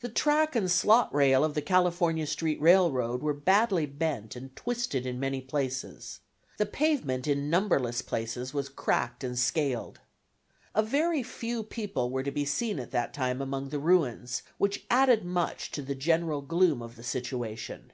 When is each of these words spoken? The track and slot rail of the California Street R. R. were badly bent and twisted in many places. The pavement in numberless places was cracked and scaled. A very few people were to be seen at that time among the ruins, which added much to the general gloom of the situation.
The 0.00 0.08
track 0.08 0.54
and 0.54 0.70
slot 0.70 1.12
rail 1.12 1.42
of 1.42 1.54
the 1.54 1.60
California 1.60 2.28
Street 2.28 2.60
R. 2.62 2.68
R. 2.68 3.16
were 3.16 3.34
badly 3.34 3.84
bent 3.84 4.36
and 4.36 4.54
twisted 4.54 5.04
in 5.04 5.18
many 5.18 5.40
places. 5.40 6.20
The 6.56 6.66
pavement 6.66 7.26
in 7.26 7.50
numberless 7.50 8.00
places 8.00 8.54
was 8.54 8.68
cracked 8.68 9.24
and 9.24 9.36
scaled. 9.36 9.98
A 10.72 10.84
very 10.84 11.24
few 11.24 11.64
people 11.64 12.10
were 12.10 12.22
to 12.22 12.30
be 12.30 12.44
seen 12.44 12.78
at 12.78 12.92
that 12.92 13.12
time 13.12 13.42
among 13.42 13.70
the 13.70 13.80
ruins, 13.80 14.44
which 14.56 14.86
added 14.88 15.24
much 15.24 15.72
to 15.72 15.82
the 15.82 15.96
general 15.96 16.42
gloom 16.42 16.80
of 16.80 16.94
the 16.94 17.02
situation. 17.02 17.90